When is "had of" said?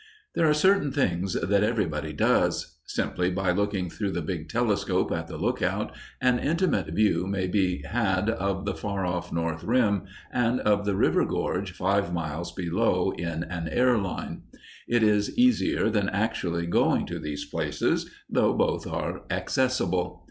7.83-8.65